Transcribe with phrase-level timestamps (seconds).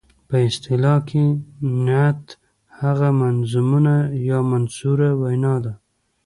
[0.27, 1.23] په اصطلاح کې
[1.85, 2.23] نعت
[2.79, 3.97] هغه منظومه
[4.29, 5.73] یا منثوره وینا ده.